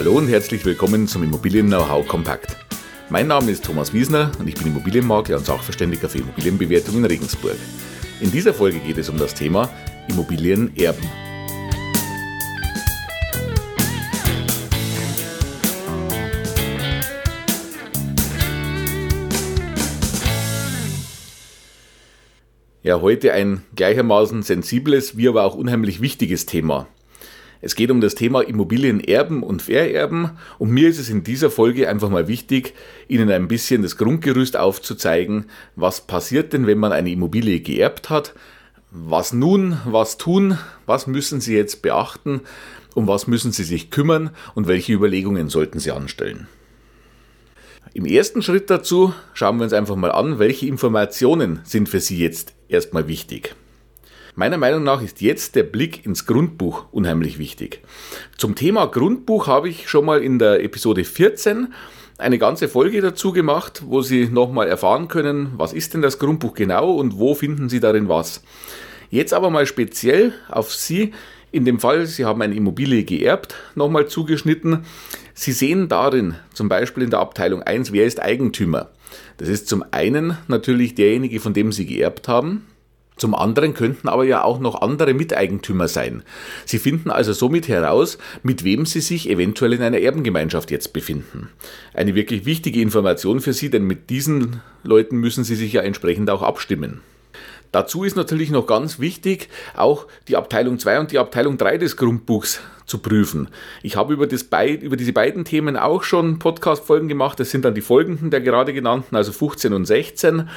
Hallo 0.00 0.16
und 0.16 0.28
herzlich 0.28 0.64
willkommen 0.64 1.06
zum 1.06 1.22
Immobilien 1.22 1.66
Know-how 1.66 2.08
Kompakt. 2.08 2.56
Mein 3.10 3.26
Name 3.26 3.50
ist 3.50 3.66
Thomas 3.66 3.92
Wiesner 3.92 4.32
und 4.38 4.48
ich 4.48 4.54
bin 4.54 4.68
Immobilienmakler 4.68 5.36
und 5.36 5.44
Sachverständiger 5.44 6.08
für 6.08 6.20
Immobilienbewertung 6.20 6.96
in 6.96 7.04
Regensburg. 7.04 7.58
In 8.22 8.30
dieser 8.30 8.54
Folge 8.54 8.78
geht 8.78 8.96
es 8.96 9.10
um 9.10 9.18
das 9.18 9.34
Thema 9.34 9.68
Immobilienerben. 10.08 11.04
Ja, 22.82 23.02
heute 23.02 23.34
ein 23.34 23.64
gleichermaßen 23.76 24.44
sensibles, 24.44 25.18
wie 25.18 25.28
aber 25.28 25.44
auch 25.44 25.56
unheimlich 25.56 26.00
wichtiges 26.00 26.46
Thema. 26.46 26.86
Es 27.62 27.74
geht 27.74 27.90
um 27.90 28.00
das 28.00 28.14
Thema 28.14 28.40
Immobilienerben 28.40 29.42
und 29.42 29.62
Vererben. 29.62 30.30
Und 30.58 30.70
mir 30.70 30.88
ist 30.88 30.98
es 30.98 31.10
in 31.10 31.22
dieser 31.22 31.50
Folge 31.50 31.88
einfach 31.88 32.08
mal 32.08 32.26
wichtig, 32.28 32.74
Ihnen 33.08 33.30
ein 33.30 33.48
bisschen 33.48 33.82
das 33.82 33.96
Grundgerüst 33.96 34.56
aufzuzeigen, 34.56 35.46
was 35.76 36.06
passiert 36.06 36.52
denn, 36.52 36.66
wenn 36.66 36.78
man 36.78 36.92
eine 36.92 37.10
Immobilie 37.10 37.60
geerbt 37.60 38.08
hat, 38.08 38.34
was 38.90 39.32
nun, 39.32 39.78
was 39.84 40.16
tun, 40.16 40.58
was 40.86 41.06
müssen 41.06 41.40
Sie 41.40 41.54
jetzt 41.54 41.82
beachten, 41.82 42.40
um 42.94 43.06
was 43.06 43.26
müssen 43.26 43.52
Sie 43.52 43.64
sich 43.64 43.90
kümmern? 43.90 44.30
Und 44.54 44.66
welche 44.66 44.92
Überlegungen 44.92 45.48
sollten 45.48 45.78
Sie 45.78 45.92
anstellen. 45.92 46.48
Im 47.92 48.06
ersten 48.06 48.40
Schritt 48.42 48.70
dazu 48.70 49.14
schauen 49.34 49.58
wir 49.58 49.64
uns 49.64 49.72
einfach 49.72 49.96
mal 49.96 50.12
an, 50.12 50.38
welche 50.38 50.66
Informationen 50.66 51.60
sind 51.64 51.88
für 51.88 52.00
Sie 52.00 52.18
jetzt 52.18 52.54
erstmal 52.68 53.08
wichtig. 53.08 53.54
Meiner 54.40 54.56
Meinung 54.56 54.84
nach 54.84 55.02
ist 55.02 55.20
jetzt 55.20 55.54
der 55.54 55.64
Blick 55.64 56.06
ins 56.06 56.24
Grundbuch 56.24 56.86
unheimlich 56.92 57.38
wichtig. 57.38 57.82
Zum 58.38 58.54
Thema 58.54 58.86
Grundbuch 58.86 59.48
habe 59.48 59.68
ich 59.68 59.90
schon 59.90 60.06
mal 60.06 60.22
in 60.22 60.38
der 60.38 60.64
Episode 60.64 61.04
14 61.04 61.74
eine 62.16 62.38
ganze 62.38 62.66
Folge 62.66 63.02
dazu 63.02 63.32
gemacht, 63.32 63.82
wo 63.84 64.00
Sie 64.00 64.28
nochmal 64.28 64.66
erfahren 64.66 65.08
können, 65.08 65.50
was 65.58 65.74
ist 65.74 65.92
denn 65.92 66.00
das 66.00 66.18
Grundbuch 66.18 66.54
genau 66.54 66.92
und 66.92 67.18
wo 67.18 67.34
finden 67.34 67.68
Sie 67.68 67.80
darin 67.80 68.08
was. 68.08 68.42
Jetzt 69.10 69.34
aber 69.34 69.50
mal 69.50 69.66
speziell 69.66 70.32
auf 70.48 70.72
Sie, 70.72 71.12
in 71.52 71.66
dem 71.66 71.78
Fall, 71.78 72.06
Sie 72.06 72.24
haben 72.24 72.40
eine 72.40 72.54
Immobilie 72.54 73.04
geerbt, 73.04 73.56
nochmal 73.74 74.06
zugeschnitten. 74.06 74.86
Sie 75.34 75.52
sehen 75.52 75.90
darin, 75.90 76.34
zum 76.54 76.70
Beispiel 76.70 77.02
in 77.02 77.10
der 77.10 77.18
Abteilung 77.18 77.62
1, 77.62 77.92
wer 77.92 78.06
ist 78.06 78.22
Eigentümer. 78.22 78.88
Das 79.36 79.50
ist 79.50 79.68
zum 79.68 79.84
einen 79.90 80.38
natürlich 80.48 80.94
derjenige, 80.94 81.40
von 81.40 81.52
dem 81.52 81.72
Sie 81.72 81.84
geerbt 81.84 82.26
haben. 82.26 82.69
Zum 83.20 83.34
anderen 83.34 83.74
könnten 83.74 84.08
aber 84.08 84.24
ja 84.24 84.42
auch 84.42 84.60
noch 84.60 84.80
andere 84.80 85.12
Miteigentümer 85.12 85.88
sein. 85.88 86.22
Sie 86.64 86.78
finden 86.78 87.10
also 87.10 87.34
somit 87.34 87.68
heraus, 87.68 88.16
mit 88.42 88.64
wem 88.64 88.86
Sie 88.86 89.02
sich 89.02 89.28
eventuell 89.28 89.74
in 89.74 89.82
einer 89.82 89.98
Erbengemeinschaft 89.98 90.70
jetzt 90.70 90.94
befinden. 90.94 91.50
Eine 91.92 92.14
wirklich 92.14 92.46
wichtige 92.46 92.80
Information 92.80 93.40
für 93.40 93.52
Sie, 93.52 93.68
denn 93.68 93.84
mit 93.84 94.08
diesen 94.08 94.62
Leuten 94.84 95.18
müssen 95.18 95.44
Sie 95.44 95.54
sich 95.54 95.74
ja 95.74 95.82
entsprechend 95.82 96.30
auch 96.30 96.40
abstimmen. 96.40 97.02
Dazu 97.72 98.04
ist 98.04 98.16
natürlich 98.16 98.50
noch 98.50 98.66
ganz 98.66 98.98
wichtig, 98.98 99.50
auch 99.76 100.06
die 100.26 100.36
Abteilung 100.36 100.78
2 100.78 101.00
und 101.00 101.12
die 101.12 101.18
Abteilung 101.18 101.58
3 101.58 101.76
des 101.76 101.98
Grundbuchs 101.98 102.60
zu 102.86 102.98
prüfen. 102.98 103.48
Ich 103.82 103.96
habe 103.96 104.14
über, 104.14 104.26
das 104.26 104.46
über 104.80 104.96
diese 104.96 105.12
beiden 105.12 105.44
Themen 105.44 105.76
auch 105.76 106.02
schon 106.02 106.38
Podcast-Folgen 106.38 107.06
gemacht. 107.06 107.38
Das 107.38 107.50
sind 107.50 107.66
dann 107.66 107.74
die 107.74 107.82
folgenden 107.82 108.30
der 108.30 108.40
gerade 108.40 108.72
genannten, 108.72 109.14
also 109.14 109.30
15 109.30 109.74
und 109.74 109.84
16. 109.84 110.48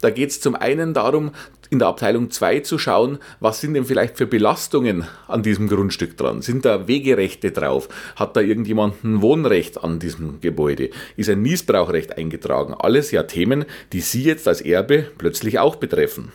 Da 0.00 0.10
geht 0.10 0.30
es 0.30 0.40
zum 0.40 0.54
einen 0.54 0.94
darum, 0.94 1.32
in 1.70 1.80
der 1.80 1.88
Abteilung 1.88 2.30
2 2.30 2.60
zu 2.60 2.78
schauen, 2.78 3.18
was 3.40 3.60
sind 3.60 3.74
denn 3.74 3.84
vielleicht 3.84 4.16
für 4.16 4.26
Belastungen 4.26 5.06
an 5.26 5.42
diesem 5.42 5.68
Grundstück 5.68 6.16
dran? 6.16 6.40
Sind 6.40 6.64
da 6.64 6.88
Wegerechte 6.88 7.50
drauf? 7.50 7.88
Hat 8.16 8.36
da 8.36 8.40
irgendjemand 8.40 9.04
ein 9.04 9.20
Wohnrecht 9.20 9.82
an 9.82 9.98
diesem 9.98 10.40
Gebäude? 10.40 10.90
Ist 11.16 11.28
ein 11.28 11.42
Missbrauchrecht 11.42 12.16
eingetragen? 12.16 12.74
Alles 12.74 13.10
ja 13.10 13.24
Themen, 13.24 13.64
die 13.92 14.00
Sie 14.00 14.22
jetzt 14.22 14.48
als 14.48 14.60
Erbe 14.60 15.10
plötzlich 15.18 15.58
auch 15.58 15.76
betreffen. 15.76 16.32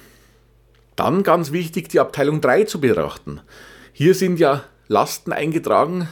Dann 0.95 1.23
ganz 1.23 1.51
wichtig, 1.51 1.89
die 1.89 1.99
Abteilung 1.99 2.41
3 2.41 2.65
zu 2.65 2.79
betrachten. 2.79 3.41
Hier 3.93 4.13
sind 4.13 4.39
ja 4.39 4.63
Lasten 4.87 5.31
eingetragen, 5.31 6.07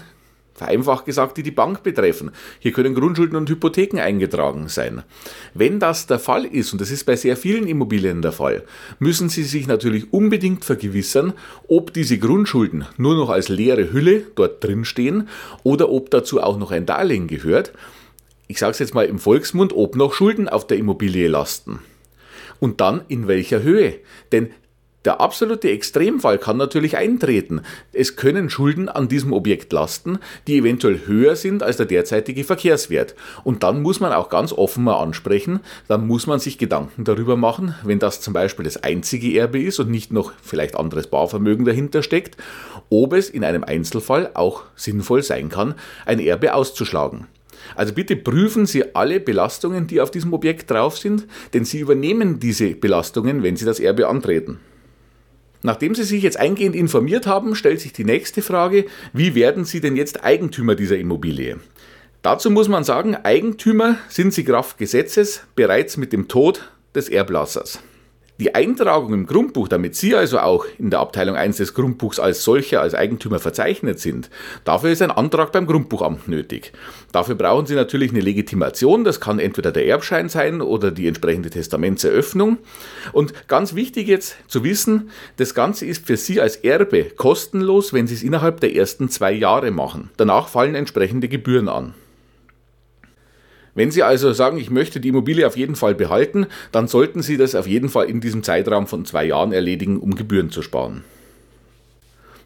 vereinfacht 0.61 1.05
gesagt, 1.05 1.38
die 1.38 1.44
die 1.44 1.49
Bank 1.49 1.81
betreffen. 1.81 2.29
Hier 2.59 2.72
können 2.72 2.94
Grundschulden 2.94 3.35
und 3.35 3.49
Hypotheken 3.49 3.99
eingetragen 3.99 4.67
sein. 4.67 5.01
Wenn 5.55 5.79
das 5.79 6.05
der 6.05 6.19
Fall 6.19 6.45
ist, 6.45 6.72
und 6.72 6.79
das 6.79 6.91
ist 6.91 7.05
bei 7.05 7.16
sehr 7.16 7.35
vielen 7.35 7.67
Immobilien 7.67 8.22
der 8.22 8.31
Fall, 8.31 8.63
müssen 8.99 9.27
Sie 9.27 9.44
sich 9.44 9.66
natürlich 9.66 10.13
unbedingt 10.13 10.63
vergewissern, 10.63 11.33
ob 11.67 11.94
diese 11.94 12.19
Grundschulden 12.19 12.85
nur 12.97 13.16
noch 13.16 13.29
als 13.29 13.49
leere 13.49 13.91
Hülle 13.91 14.22
dort 14.35 14.63
drin 14.63 14.85
stehen 14.85 15.29
oder 15.63 15.89
ob 15.89 16.11
dazu 16.11 16.39
auch 16.41 16.59
noch 16.59 16.69
ein 16.69 16.85
Darlehen 16.85 17.25
gehört. 17.25 17.73
Ich 18.47 18.59
sage 18.59 18.73
es 18.73 18.79
jetzt 18.79 18.93
mal 18.93 19.05
im 19.05 19.17
Volksmund, 19.17 19.73
ob 19.73 19.95
noch 19.95 20.13
Schulden 20.13 20.47
auf 20.47 20.67
der 20.67 20.78
Immobilie 20.78 21.28
lasten. 21.28 21.79
Und 22.59 22.81
dann 22.81 23.01
in 23.07 23.28
welcher 23.28 23.63
Höhe? 23.63 23.95
Denn 24.31 24.51
der 25.03 25.19
absolute 25.19 25.72
Extremfall 25.72 26.38
kann 26.38 26.57
natürlich 26.57 26.95
eintreten. 26.95 27.62
Es 27.91 28.16
können 28.16 28.51
Schulden 28.51 28.88
an 28.88 29.07
diesem 29.07 29.34
Objekt 29.34 29.73
lasten, 29.73 30.19
die 30.45 30.57
eventuell 30.57 31.07
höher 31.07 31.35
sind 31.35 31.63
als 31.63 31.78
der 31.78 31.88
derzeitige 31.88 32.44
Verkehrswert. 32.44 33.16
Und 33.44 33.63
dann 33.63 33.81
muss 33.81 34.00
man 34.00 34.13
auch 34.13 34.29
ganz 34.29 34.53
offen 34.53 34.84
mal 34.84 35.01
ansprechen, 35.01 35.61
dann 35.88 36.06
muss 36.06 36.28
man 36.28 36.40
sich 36.40 36.59
Gedanken 36.59 37.03
darüber 37.03 37.35
machen, 37.35 37.73
wenn 37.84 37.97
das 37.97 38.22
zum 38.22 38.34
Beispiel 38.34 38.66
das 38.66 38.84
einzige 38.84 39.40
Erbe 39.40 39.61
ist 39.61 39.79
und 39.79 39.90
nicht 39.90 40.13
noch 40.13 40.34
vielleicht 40.44 40.75
anderes 40.75 41.07
Barvermögen 41.07 41.66
dahinter 41.66 42.03
steckt, 42.03 42.38
ob 42.91 43.13
es 43.13 43.29
in 43.29 43.44
einem 43.44 43.63
Einzelfall 43.63 44.29
auch 44.35 44.63
sinnvoll 44.75 45.23
sein 45.23 45.50
kann, 45.50 45.73
ein 46.06 46.19
Erbe 46.19 46.53
auszuschlagen. 46.53 47.28
Also 47.75 47.94
bitte 47.94 48.16
prüfen 48.16 48.66
Sie 48.66 48.95
alle 48.95 49.19
Belastungen, 49.19 49.88
die 49.88 50.01
auf 50.01 50.11
diesem 50.11 50.34
Objekt 50.34 50.69
drauf 50.69 50.97
sind, 50.97 51.28
denn 51.53 51.66
Sie 51.66 51.79
übernehmen 51.79 52.40
diese 52.40 52.72
Belastungen, 52.75 53.44
wenn 53.44 53.56
Sie 53.56 53.66
das 53.66 53.79
Erbe 53.79 54.07
antreten. 54.07 54.59
Nachdem 55.63 55.94
Sie 55.94 56.03
sich 56.03 56.23
jetzt 56.23 56.38
eingehend 56.38 56.75
informiert 56.75 57.27
haben, 57.27 57.55
stellt 57.55 57.79
sich 57.79 57.94
die 57.94 58.03
nächste 58.03 58.41
Frage, 58.41 58.85
wie 59.13 59.35
werden 59.35 59.66
Sie 59.66 59.81
denn 59.81 59.95
jetzt 59.95 60.23
Eigentümer 60.23 60.75
dieser 60.75 60.97
Immobilie? 60.97 61.59
Dazu 62.22 62.51
muss 62.51 62.67
man 62.67 62.83
sagen, 62.83 63.16
Eigentümer 63.16 63.97
sind 64.09 64.33
Sie 64.33 64.44
Kraft 64.44 64.77
Gesetzes 64.77 65.44
bereits 65.55 65.97
mit 65.97 66.13
dem 66.13 66.27
Tod 66.27 66.72
des 66.94 67.09
Erblassers. 67.09 67.79
Die 68.41 68.56
Eintragung 68.56 69.13
im 69.13 69.28
Grundbuch, 69.28 69.68
damit 69.68 69.96
Sie 69.96 70.16
also 70.16 70.40
auch 70.40 70.66
in 70.79 70.90
der 70.90 71.00
Abteilung 71.00 71.35
1 71.35 71.57
des 71.57 71.75
Grundbuchs 71.75 72.19
als 72.19 72.44
solcher, 72.44 72.81
als 72.81 72.96
Eigentümer 72.96 73.38
verzeichnet 73.38 74.00
sind, 74.00 74.31
dafür 74.63 74.90
ist 74.90 75.03
ein 75.03 75.12
Antrag 75.12 75.52
beim 75.52 75.68
Grundbuchamt 75.68 76.28
nötig. 76.28 76.74
Dafür 77.12 77.35
brauchen 77.35 77.68
Sie 77.68 77.75
natürlich 77.75 78.09
eine 78.09 78.22
Legitimation, 78.22 79.03
das 79.03 79.19
kann 79.19 79.38
entweder 79.38 79.72
der 79.72 79.85
Erbschein 79.85 80.28
sein 80.28 80.63
oder 80.63 80.90
die 80.90 81.06
entsprechende 81.06 81.52
Testamentseröffnung. 81.52 82.57
Und 83.12 83.47
ganz 83.47 83.75
wichtig 83.75 84.07
jetzt 84.07 84.38
zu 84.47 84.63
wissen, 84.63 85.12
das 85.38 85.53
Ganze 85.53 85.85
ist 85.85 86.08
für 86.08 86.18
Sie 86.18 86.41
als 86.41 86.56
Erbe 86.56 87.12
kostenlos, 87.16 87.94
wenn 87.94 88.08
Sie 88.08 88.16
es 88.16 88.23
innerhalb 88.23 88.59
der 88.59 88.75
ersten 88.75 89.08
zwei 89.09 89.34
Jahre 89.34 89.69
machen. 89.69 90.09
Danach 90.18 90.47
fallen 90.47 90.73
entsprechende 90.73 91.28
Gebühren 91.28 91.69
an. 91.69 91.94
Wenn 93.73 93.91
Sie 93.91 94.03
also 94.03 94.33
sagen, 94.33 94.57
ich 94.57 94.69
möchte 94.69 94.99
die 94.99 95.09
Immobilie 95.09 95.47
auf 95.47 95.57
jeden 95.57 95.75
Fall 95.75 95.95
behalten, 95.95 96.47
dann 96.71 96.87
sollten 96.87 97.21
Sie 97.21 97.37
das 97.37 97.55
auf 97.55 97.67
jeden 97.67 97.89
Fall 97.89 98.09
in 98.09 98.19
diesem 98.19 98.43
Zeitraum 98.43 98.87
von 98.87 99.05
zwei 99.05 99.25
Jahren 99.25 99.53
erledigen, 99.53 99.97
um 99.97 100.15
Gebühren 100.15 100.51
zu 100.51 100.61
sparen. 100.61 101.03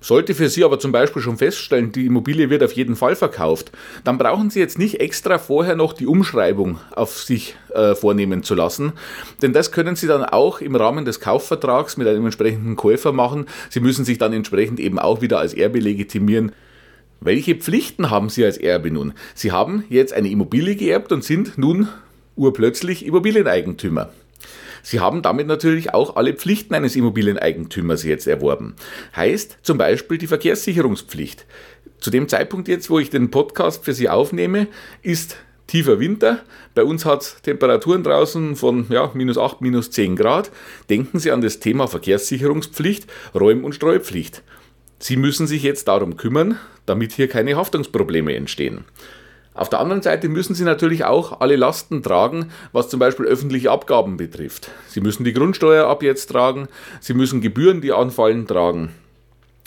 Sollte 0.06 0.36
für 0.36 0.50
Sie 0.50 0.64
aber 0.64 0.78
zum 0.78 0.92
Beispiel 0.92 1.24
schon 1.24 1.38
feststellen, 1.38 1.92
die 1.92 2.06
Immobilie 2.06 2.52
wird 2.52 2.62
auf 2.62 2.74
jeden 2.74 2.96
Fall 2.96 3.16
verkauft, 3.16 3.72
dann 4.04 4.20
brauchen 4.20 4.52
Sie 4.52 4.60
jetzt 4.60 4.78
nicht 4.78 5.00
extra 5.00 5.40
vorher 5.40 5.76
noch 5.76 5.94
die 5.94 6.06
Umschreibung 6.06 6.78
auf 6.92 7.24
sich 7.24 7.56
äh, 7.74 7.96
vornehmen 7.96 8.44
zu 8.44 8.54
lassen, 8.54 8.94
denn 9.42 9.52
das 9.52 9.72
können 9.72 9.96
Sie 9.96 10.06
dann 10.06 10.24
auch 10.24 10.62
im 10.62 10.76
Rahmen 10.76 11.06
des 11.06 11.22
Kaufvertrags 11.22 11.98
mit 11.98 12.08
einem 12.08 12.26
entsprechenden 12.26 12.76
Käufer 12.76 13.14
machen. 13.14 13.48
Sie 13.72 13.80
müssen 13.80 14.06
sich 14.06 14.20
dann 14.20 14.32
entsprechend 14.32 14.80
eben 14.80 15.00
auch 15.00 15.22
wieder 15.22 15.40
als 15.40 15.56
Erbe 15.56 15.80
legitimieren. 15.80 16.52
Welche 17.22 17.56
Pflichten 17.56 18.10
haben 18.10 18.30
Sie 18.30 18.46
als 18.46 18.58
Erbe 18.58 18.92
nun? 18.92 19.14
Sie 19.34 19.52
haben 19.52 19.84
jetzt 19.90 20.14
eine 20.14 20.30
Immobilie 20.30 20.76
geerbt 20.76 21.12
und 21.12 21.24
sind 21.24 21.58
nun 21.58 21.88
urplötzlich 22.36 23.06
Immobilieneigentümer. 23.06 24.12
Sie 24.84 25.00
haben 25.00 25.24
damit 25.24 25.48
natürlich 25.48 25.96
auch 25.96 26.16
alle 26.16 26.34
Pflichten 26.34 26.76
eines 26.76 26.96
Immobilieneigentümers 26.96 28.04
jetzt 28.04 28.28
erworben. 28.28 28.76
Heißt 29.16 29.58
zum 29.64 29.80
Beispiel 29.80 30.20
die 30.20 30.28
Verkehrssicherungspflicht. 30.28 31.46
Zu 32.00 32.12
dem 32.12 32.28
Zeitpunkt 32.28 32.68
jetzt, 32.68 32.92
wo 32.92 33.00
ich 33.00 33.10
den 33.10 33.32
Podcast 33.32 33.84
für 33.84 33.94
Sie 33.94 34.10
aufnehme, 34.10 34.68
ist 35.02 35.38
tiefer 35.66 36.00
Winter. 36.00 36.44
Bei 36.76 36.84
uns 36.84 37.04
hat 37.04 37.24
es 37.24 37.42
Temperaturen 37.42 38.04
draußen 38.04 38.56
von 38.56 38.86
ja, 38.90 39.10
minus 39.16 39.40
8, 39.40 39.62
minus 39.62 39.90
10 39.90 40.16
Grad. 40.16 40.52
Denken 40.90 41.18
Sie 41.18 41.32
an 41.32 41.42
das 41.42 41.60
Thema 41.60 41.88
Verkehrssicherungspflicht, 41.88 43.08
Räum- 43.34 43.64
und 43.64 43.74
Streupflicht. 43.74 44.44
Sie 45.00 45.18
müssen 45.18 45.48
sich 45.48 45.64
jetzt 45.64 45.88
darum 45.88 46.18
kümmern, 46.18 46.58
damit 46.86 47.12
hier 47.12 47.28
keine 47.28 47.56
Haftungsprobleme 47.56 48.36
entstehen. 48.36 48.86
Auf 49.54 49.70
der 49.70 49.80
anderen 49.80 50.02
Seite 50.02 50.28
müssen 50.28 50.54
Sie 50.54 50.66
natürlich 50.66 51.06
auch 51.06 51.40
alle 51.40 51.56
Lasten 51.56 52.04
tragen, 52.04 52.52
was 52.74 52.90
zum 52.90 53.00
Beispiel 53.00 53.26
öffentliche 53.26 53.72
Abgaben 53.72 54.18
betrifft. 54.18 54.70
Sie 54.88 55.00
müssen 55.00 55.24
die 55.24 55.32
Grundsteuer 55.32 55.88
ab 55.88 56.04
jetzt 56.04 56.28
tragen, 56.28 56.68
Sie 57.00 57.14
müssen 57.14 57.40
Gebühren, 57.40 57.80
die 57.80 57.94
anfallen, 57.94 58.48
tragen. 58.48 58.90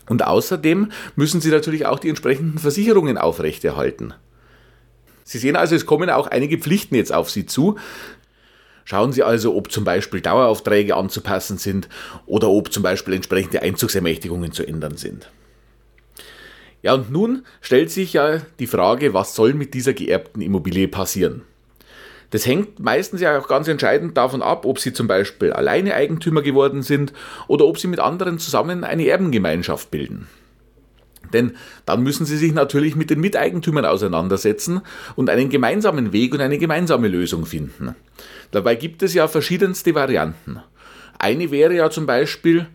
Und 0.09 0.27
außerdem 0.27 0.93
müssen 1.17 1.41
Sie 1.41 1.51
natürlich 1.51 1.87
auch 1.87 1.99
die 1.99 2.11
entsprechenden 2.11 2.59
Versicherungen 2.59 3.17
aufrechterhalten. 3.17 4.15
Sie 5.25 5.39
sehen 5.39 5.57
also, 5.57 5.75
es 5.75 5.85
kommen 5.85 6.09
auch 6.11 6.27
einige 6.27 6.59
Pflichten 6.59 6.95
jetzt 6.95 7.13
auf 7.13 7.31
Sie 7.31 7.45
zu. 7.45 7.77
Schauen 8.89 9.13
Sie 9.13 9.23
also, 9.23 9.55
ob 9.55 9.71
zum 9.71 9.85
Beispiel 9.85 10.23
Daueraufträge 10.23 10.97
anzupassen 10.97 11.59
sind 11.59 11.91
oder 12.25 12.49
ob 12.49 12.73
zum 12.73 12.83
Beispiel 12.83 13.13
entsprechende 13.13 13.61
Einzugsermächtigungen 13.61 14.53
zu 14.53 14.67
ändern 14.67 14.97
sind. 14.97 15.31
Ja, 16.81 16.95
und 16.95 17.11
nun 17.11 17.45
stellt 17.61 17.91
sich 17.91 18.15
ja 18.15 18.41
die 18.59 18.67
Frage, 18.67 19.13
was 19.13 19.35
soll 19.35 19.53
mit 19.53 19.75
dieser 19.75 19.93
geerbten 19.93 20.41
Immobilie 20.41 20.89
passieren? 20.89 21.43
Das 22.31 22.47
hängt 22.47 22.79
meistens 22.81 23.21
ja 23.21 23.39
auch 23.39 23.47
ganz 23.47 23.69
entscheidend 23.69 24.17
davon 24.17 24.41
ab, 24.41 24.65
ob 24.65 24.79
Sie 24.79 24.95
zum 24.95 25.07
Beispiel 25.07 25.53
alleine 25.53 25.93
Eigentümer 25.93 26.41
geworden 26.41 26.81
sind 26.81 27.13
oder 27.47 27.67
ob 27.67 27.79
Sie 27.79 27.89
mit 27.89 28.01
anderen 28.01 28.39
zusammen 28.39 28.85
eine 28.85 29.07
Erbengemeinschaft 29.07 29.91
bilden. 29.91 30.29
Denn 31.33 31.53
dann 31.87 32.03
müssen 32.03 32.27
Sie 32.27 32.37
sich 32.37 32.53
natürlich 32.53 32.97
mit 32.97 33.11
den 33.11 33.21
Miteigentümern 33.21 33.85
auseinandersetzen 33.85 34.81
und 35.17 35.31
einen 35.31 35.49
gemeinsamen 35.49 36.13
Weg 36.13 36.35
und 36.35 36.41
eine 36.41 36.59
gemeinsame 36.59 37.09
Lösung 37.09 37.47
finden. 37.47 37.95
Dabei 38.51 38.75
gibt 38.75 39.03
es 39.03 39.15
ja 39.15 39.29
verschiedenste 39.29 39.95
Varianten. 39.95 40.61
Eine 41.19 41.51
wäre 41.51 41.75
ja 41.75 41.91
zum 41.91 42.07
Beispiel, 42.07 42.67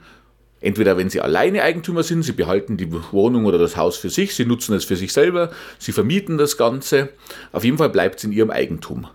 Entweder 0.64 0.96
wenn 0.96 1.10
Sie 1.10 1.20
alleine 1.20 1.62
Eigentümer 1.62 2.04
sind, 2.04 2.24
Sie 2.24 2.32
behalten 2.32 2.78
die 2.78 2.90
Wohnung 3.12 3.44
oder 3.44 3.58
das 3.58 3.76
Haus 3.76 3.98
für 3.98 4.10
sich, 4.10 4.34
Sie 4.34 4.46
nutzen 4.46 4.74
es 4.74 4.86
für 4.86 4.96
sich 4.96 5.12
selber, 5.12 5.52
Sie 5.78 5.92
vermieten 5.92 6.38
das 6.38 6.56
Ganze. 6.56 7.10
Auf 7.52 7.66
jeden 7.66 7.78
Fall 7.78 7.90
bleibt 7.90 8.20
es 8.20 8.24
in 8.24 8.32
Ihrem 8.32 8.50
Eigentum. 8.50 9.08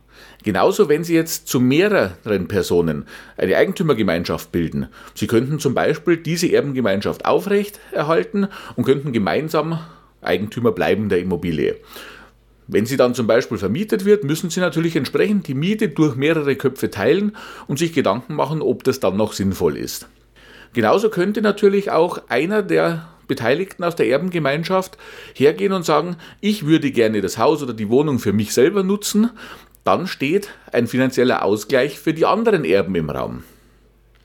Genauso, 0.48 0.88
wenn 0.88 1.04
Sie 1.04 1.12
jetzt 1.12 1.46
zu 1.46 1.60
mehreren 1.60 2.48
Personen 2.48 3.04
eine 3.36 3.54
Eigentümergemeinschaft 3.58 4.50
bilden. 4.50 4.88
Sie 5.14 5.26
könnten 5.26 5.58
zum 5.58 5.74
Beispiel 5.74 6.16
diese 6.16 6.50
Erbengemeinschaft 6.50 7.26
aufrechterhalten 7.26 8.48
und 8.74 8.84
könnten 8.84 9.12
gemeinsam 9.12 9.78
Eigentümer 10.22 10.72
bleiben 10.72 11.10
der 11.10 11.18
Immobilie. 11.18 11.76
Wenn 12.66 12.86
sie 12.86 12.96
dann 12.96 13.14
zum 13.14 13.26
Beispiel 13.26 13.58
vermietet 13.58 14.06
wird, 14.06 14.24
müssen 14.24 14.48
Sie 14.48 14.60
natürlich 14.60 14.96
entsprechend 14.96 15.48
die 15.48 15.54
Miete 15.54 15.90
durch 15.90 16.16
mehrere 16.16 16.56
Köpfe 16.56 16.88
teilen 16.88 17.36
und 17.66 17.78
sich 17.78 17.92
Gedanken 17.92 18.34
machen, 18.34 18.62
ob 18.62 18.84
das 18.84 19.00
dann 19.00 19.18
noch 19.18 19.34
sinnvoll 19.34 19.76
ist. 19.76 20.08
Genauso 20.72 21.10
könnte 21.10 21.42
natürlich 21.42 21.90
auch 21.90 22.22
einer 22.30 22.62
der 22.62 23.06
Beteiligten 23.26 23.84
aus 23.84 23.94
der 23.94 24.08
Erbengemeinschaft 24.08 24.96
hergehen 25.34 25.74
und 25.74 25.84
sagen, 25.84 26.16
ich 26.40 26.64
würde 26.64 26.90
gerne 26.90 27.20
das 27.20 27.36
Haus 27.36 27.62
oder 27.62 27.74
die 27.74 27.90
Wohnung 27.90 28.18
für 28.18 28.32
mich 28.32 28.54
selber 28.54 28.82
nutzen, 28.82 29.30
dann 29.88 30.06
steht 30.06 30.50
ein 30.70 30.86
finanzieller 30.86 31.42
Ausgleich 31.42 31.98
für 31.98 32.12
die 32.12 32.26
anderen 32.26 32.66
Erben 32.66 32.94
im 32.94 33.08
Raum. 33.08 33.42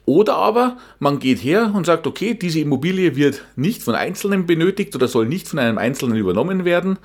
Oder 0.04 0.36
aber 0.36 0.76
man 0.98 1.20
geht 1.20 1.38
her 1.38 1.72
und 1.74 1.86
sagt, 1.86 2.06
okay, 2.06 2.34
diese 2.34 2.60
Immobilie 2.60 3.16
wird 3.16 3.46
nicht 3.56 3.82
von 3.82 3.94
Einzelnen 3.94 4.44
benötigt 4.44 4.94
oder 4.94 5.08
soll 5.08 5.24
nicht 5.24 5.48
von 5.48 5.58
einem 5.58 5.78
Einzelnen 5.78 6.18
übernommen 6.18 6.66
werden, 6.66 6.98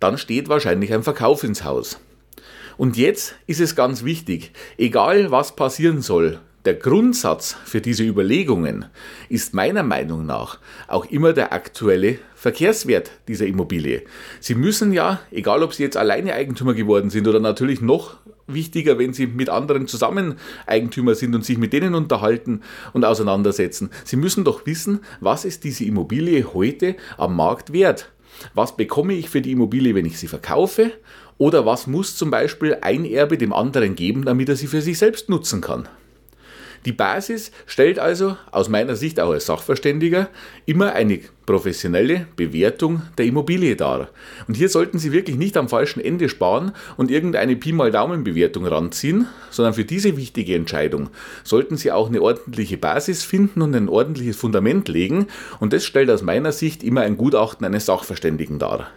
dann 0.00 0.18
steht 0.18 0.50
wahrscheinlich 0.50 0.92
ein 0.92 1.02
Verkauf 1.02 1.44
ins 1.44 1.64
Haus. 1.64 1.98
Und 2.76 2.98
jetzt 2.98 3.36
ist 3.46 3.62
es 3.62 3.74
ganz 3.74 4.04
wichtig, 4.04 4.52
egal 4.76 5.30
was 5.30 5.56
passieren 5.56 6.02
soll, 6.02 6.40
der 6.66 6.74
Grundsatz 6.74 7.56
für 7.64 7.80
diese 7.80 8.04
Überlegungen 8.04 8.84
ist 9.30 9.54
meiner 9.54 9.82
Meinung 9.82 10.26
nach 10.26 10.58
auch 10.88 11.06
immer 11.06 11.32
der 11.32 11.54
aktuelle 11.54 12.18
Verkehrswert 12.44 13.10
dieser 13.26 13.46
Immobilie. 13.46 14.02
Sie 14.38 14.54
müssen 14.54 14.92
ja, 14.92 15.20
egal 15.30 15.62
ob 15.62 15.72
Sie 15.72 15.82
jetzt 15.82 15.96
alleine 15.96 16.34
Eigentümer 16.34 16.74
geworden 16.74 17.08
sind 17.08 17.26
oder 17.26 17.40
natürlich 17.40 17.80
noch 17.80 18.18
wichtiger, 18.46 18.98
wenn 18.98 19.14
Sie 19.14 19.26
mit 19.26 19.48
anderen 19.48 19.86
zusammen 19.86 20.34
Eigentümer 20.66 21.14
sind 21.14 21.34
und 21.34 21.42
sich 21.42 21.56
mit 21.56 21.72
denen 21.72 21.94
unterhalten 21.94 22.60
und 22.92 23.06
auseinandersetzen. 23.06 23.88
Sie 24.04 24.16
müssen 24.16 24.44
doch 24.44 24.66
wissen, 24.66 25.00
was 25.20 25.46
ist 25.46 25.64
diese 25.64 25.86
Immobilie 25.86 26.44
heute 26.52 26.96
am 27.16 27.34
Markt 27.34 27.72
wert? 27.72 28.12
Was 28.52 28.76
bekomme 28.76 29.14
ich 29.14 29.30
für 29.30 29.40
die 29.40 29.52
Immobilie, 29.52 29.94
wenn 29.94 30.04
ich 30.04 30.18
sie 30.18 30.28
verkaufe? 30.28 30.92
Oder 31.38 31.64
was 31.64 31.86
muss 31.86 32.14
zum 32.14 32.30
Beispiel 32.30 32.76
ein 32.82 33.06
Erbe 33.06 33.38
dem 33.38 33.54
anderen 33.54 33.94
geben, 33.94 34.26
damit 34.26 34.50
er 34.50 34.56
sie 34.56 34.66
für 34.66 34.82
sich 34.82 34.98
selbst 34.98 35.30
nutzen 35.30 35.62
kann? 35.62 35.88
Die 36.84 36.92
Basis 36.92 37.50
stellt 37.66 37.98
also 37.98 38.36
aus 38.50 38.68
meiner 38.68 38.94
Sicht 38.94 39.18
auch 39.18 39.30
als 39.30 39.46
Sachverständiger 39.46 40.28
immer 40.66 40.92
eine 40.92 41.20
professionelle 41.46 42.26
Bewertung 42.36 43.02
der 43.16 43.24
Immobilie 43.24 43.74
dar. 43.74 44.08
Und 44.48 44.56
hier 44.56 44.68
sollten 44.68 44.98
Sie 44.98 45.12
wirklich 45.12 45.36
nicht 45.36 45.56
am 45.56 45.68
falschen 45.68 46.00
Ende 46.00 46.28
sparen 46.28 46.72
und 46.96 47.10
irgendeine 47.10 47.56
Pi 47.56 47.72
mal 47.72 47.90
Daumen 47.90 48.22
Bewertung 48.22 48.66
ranziehen, 48.66 49.26
sondern 49.50 49.74
für 49.74 49.84
diese 49.84 50.16
wichtige 50.18 50.54
Entscheidung 50.54 51.08
sollten 51.42 51.76
Sie 51.76 51.90
auch 51.90 52.08
eine 52.08 52.20
ordentliche 52.20 52.76
Basis 52.76 53.24
finden 53.24 53.62
und 53.62 53.74
ein 53.74 53.88
ordentliches 53.88 54.36
Fundament 54.36 54.88
legen 54.88 55.26
und 55.60 55.72
das 55.72 55.84
stellt 55.84 56.10
aus 56.10 56.22
meiner 56.22 56.52
Sicht 56.52 56.82
immer 56.82 57.00
ein 57.00 57.16
Gutachten 57.16 57.64
eines 57.64 57.86
Sachverständigen 57.86 58.58
dar. 58.58 58.90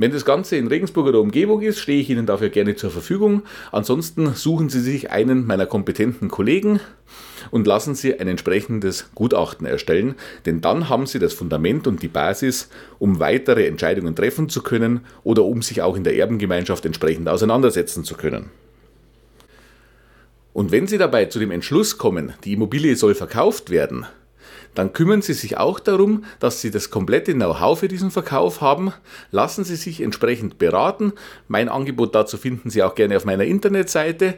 Wenn 0.00 0.12
das 0.12 0.24
Ganze 0.24 0.56
in 0.56 0.66
Regensburg 0.66 1.08
oder 1.08 1.20
Umgebung 1.20 1.60
ist, 1.60 1.78
stehe 1.78 2.00
ich 2.00 2.08
Ihnen 2.08 2.24
dafür 2.24 2.48
gerne 2.48 2.74
zur 2.74 2.90
Verfügung. 2.90 3.42
Ansonsten 3.70 4.32
suchen 4.32 4.70
Sie 4.70 4.80
sich 4.80 5.10
einen 5.10 5.46
meiner 5.46 5.66
kompetenten 5.66 6.30
Kollegen 6.30 6.80
und 7.50 7.66
lassen 7.66 7.94
Sie 7.94 8.18
ein 8.18 8.26
entsprechendes 8.26 9.10
Gutachten 9.14 9.66
erstellen, 9.66 10.14
denn 10.46 10.62
dann 10.62 10.88
haben 10.88 11.04
Sie 11.04 11.18
das 11.18 11.34
Fundament 11.34 11.86
und 11.86 12.02
die 12.02 12.08
Basis, 12.08 12.70
um 12.98 13.20
weitere 13.20 13.66
Entscheidungen 13.66 14.16
treffen 14.16 14.48
zu 14.48 14.62
können 14.62 15.00
oder 15.22 15.44
um 15.44 15.60
sich 15.60 15.82
auch 15.82 15.96
in 15.96 16.04
der 16.04 16.16
Erbengemeinschaft 16.16 16.86
entsprechend 16.86 17.28
auseinandersetzen 17.28 18.02
zu 18.02 18.14
können. 18.14 18.46
Und 20.54 20.72
wenn 20.72 20.86
Sie 20.86 20.96
dabei 20.96 21.26
zu 21.26 21.38
dem 21.38 21.50
Entschluss 21.50 21.98
kommen, 21.98 22.32
die 22.44 22.54
Immobilie 22.54 22.96
soll 22.96 23.14
verkauft 23.14 23.68
werden, 23.68 24.06
dann 24.74 24.92
kümmern 24.92 25.22
Sie 25.22 25.34
sich 25.34 25.56
auch 25.56 25.80
darum, 25.80 26.24
dass 26.38 26.60
Sie 26.60 26.70
das 26.70 26.90
komplette 26.90 27.34
Know-how 27.34 27.78
für 27.78 27.88
diesen 27.88 28.10
Verkauf 28.10 28.60
haben. 28.60 28.92
Lassen 29.30 29.64
Sie 29.64 29.76
sich 29.76 30.00
entsprechend 30.00 30.58
beraten. 30.58 31.12
Mein 31.48 31.68
Angebot 31.68 32.14
dazu 32.14 32.36
finden 32.36 32.70
Sie 32.70 32.82
auch 32.82 32.94
gerne 32.94 33.16
auf 33.16 33.24
meiner 33.24 33.44
Internetseite. 33.44 34.36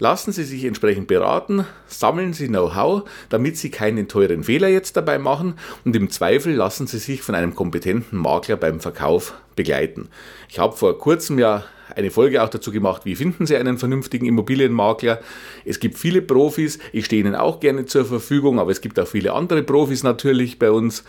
Lassen 0.00 0.32
Sie 0.32 0.42
sich 0.42 0.64
entsprechend 0.64 1.06
beraten, 1.06 1.66
sammeln 1.86 2.32
Sie 2.32 2.48
Know-how, 2.48 3.04
damit 3.28 3.56
Sie 3.56 3.70
keinen 3.70 4.08
teuren 4.08 4.42
Fehler 4.42 4.66
jetzt 4.66 4.96
dabei 4.96 5.20
machen 5.20 5.54
und 5.84 5.94
im 5.94 6.10
Zweifel 6.10 6.52
lassen 6.52 6.88
Sie 6.88 6.98
sich 6.98 7.22
von 7.22 7.36
einem 7.36 7.54
kompetenten 7.54 8.18
Makler 8.18 8.56
beim 8.56 8.80
Verkauf 8.80 9.34
begleiten. 9.54 10.08
Ich 10.48 10.58
habe 10.58 10.76
vor 10.76 10.98
kurzem 10.98 11.38
ja 11.38 11.64
eine 11.96 12.10
Folge 12.10 12.42
auch 12.42 12.48
dazu 12.48 12.70
gemacht, 12.70 13.04
wie 13.04 13.16
finden 13.16 13.46
Sie 13.46 13.56
einen 13.56 13.78
vernünftigen 13.78 14.26
Immobilienmakler. 14.26 15.20
Es 15.64 15.80
gibt 15.80 15.98
viele 15.98 16.22
Profis, 16.22 16.78
ich 16.92 17.04
stehe 17.04 17.22
Ihnen 17.22 17.34
auch 17.34 17.60
gerne 17.60 17.86
zur 17.86 18.04
Verfügung, 18.04 18.58
aber 18.58 18.70
es 18.70 18.80
gibt 18.80 18.98
auch 18.98 19.06
viele 19.06 19.32
andere 19.32 19.62
Profis 19.62 20.02
natürlich 20.02 20.58
bei 20.58 20.70
uns. 20.70 21.04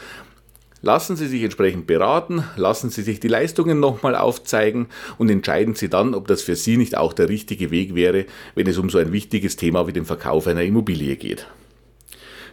Lassen 0.81 1.15
Sie 1.15 1.27
sich 1.27 1.41
entsprechend 1.41 1.87
beraten, 1.87 2.43
lassen 2.57 2.91
Sie 2.91 3.01
sich 3.01 3.19
die 3.19 3.27
Leistungen 3.27 3.79
nochmal 3.79 4.15
aufzeigen 4.15 4.85
und 5.17 5.31
entscheiden 5.31 5.73
Sie 5.73 5.89
dann, 5.89 6.13
ob 6.13 6.27
das 6.27 6.43
für 6.43 6.55
Sie 6.55 6.77
nicht 6.77 6.95
auch 6.95 7.13
der 7.13 7.27
richtige 7.27 7.71
Weg 7.71 7.95
wäre, 7.95 8.25
wenn 8.53 8.67
es 8.67 8.77
um 8.77 8.91
so 8.91 8.99
ein 8.99 9.11
wichtiges 9.11 9.55
Thema 9.55 9.87
wie 9.87 9.93
den 9.93 10.05
Verkauf 10.05 10.45
einer 10.45 10.61
Immobilie 10.61 11.15
geht. 11.15 11.47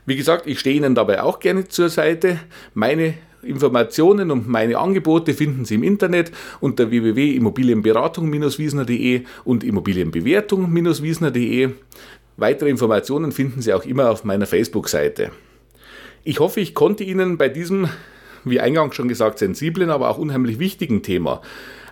Wie 0.07 0.17
gesagt, 0.17 0.47
ich 0.47 0.59
stehe 0.59 0.77
Ihnen 0.77 0.95
dabei 0.95 1.23
auch 1.23 1.41
gerne 1.41 1.69
zur 1.69 1.91
Seite. 1.91 2.41
Meine 2.73 3.15
Informationen 3.43 4.31
und 4.31 4.49
meine 4.49 4.79
Angebote 4.79 5.35
finden 5.35 5.65
Sie 5.65 5.75
im 5.75 5.83
Internet 5.83 6.31
unter 6.61 6.91
www.immobilienberatung-wiesner.de 6.91 9.23
und 9.45 9.65
immobilienbewertung-wiesner.de. 9.65 11.71
Weitere 12.37 12.71
Informationen 12.71 13.33
finden 13.33 13.61
Sie 13.61 13.73
auch 13.73 13.85
immer 13.85 14.11
auf 14.11 14.25
meiner 14.25 14.47
Facebook-Seite. 14.47 15.33
Ich 16.25 16.41
hoffe, 16.41 16.61
ich 16.61 16.75
konnte 16.75 17.05
Ihnen 17.05 17.37
bei 17.37 17.49
diesem, 17.49 17.89
wie 18.45 18.61
eingangs 18.61 18.95
schon 18.95 19.09
gesagt, 19.09 19.39
sensiblen, 19.39 19.91
aber 19.91 20.09
auch 20.09 20.19
unheimlich 20.19 20.59
wichtigen 20.59 21.03
Thema 21.03 21.43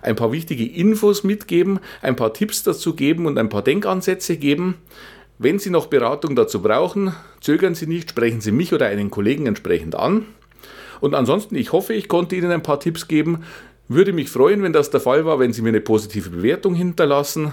ein 0.01 0.15
paar 0.15 0.31
wichtige 0.31 0.65
Infos 0.65 1.23
mitgeben, 1.23 1.79
ein 2.01 2.15
paar 2.15 2.33
Tipps 2.33 2.63
dazu 2.63 2.95
geben 2.95 3.25
und 3.25 3.37
ein 3.37 3.49
paar 3.49 3.61
Denkansätze 3.61 4.37
geben. 4.37 4.75
Wenn 5.37 5.59
Sie 5.59 5.69
noch 5.69 5.87
Beratung 5.87 6.35
dazu 6.35 6.61
brauchen, 6.61 7.13
zögern 7.39 7.75
Sie 7.75 7.87
nicht, 7.87 8.11
sprechen 8.11 8.41
Sie 8.41 8.51
mich 8.51 8.73
oder 8.73 8.87
einen 8.87 9.09
Kollegen 9.09 9.47
entsprechend 9.47 9.95
an. 9.95 10.25
Und 11.01 11.15
ansonsten, 11.15 11.55
ich 11.55 11.73
hoffe, 11.73 11.93
ich 11.93 12.07
konnte 12.07 12.35
Ihnen 12.35 12.51
ein 12.51 12.63
paar 12.63 12.79
Tipps 12.79 13.07
geben. 13.07 13.43
Würde 13.89 14.13
mich 14.13 14.29
freuen, 14.29 14.63
wenn 14.63 14.71
das 14.71 14.89
der 14.89 15.01
Fall 15.01 15.25
war, 15.25 15.39
wenn 15.39 15.51
Sie 15.51 15.61
mir 15.61 15.69
eine 15.69 15.81
positive 15.81 16.29
Bewertung 16.29 16.75
hinterlassen. 16.75 17.51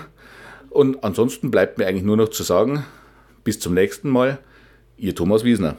Und 0.70 1.02
ansonsten 1.02 1.50
bleibt 1.50 1.78
mir 1.78 1.86
eigentlich 1.86 2.04
nur 2.04 2.16
noch 2.16 2.28
zu 2.28 2.44
sagen, 2.44 2.84
bis 3.42 3.58
zum 3.58 3.74
nächsten 3.74 4.10
Mal, 4.10 4.38
Ihr 4.98 5.14
Thomas 5.14 5.42
Wiesner. 5.42 5.76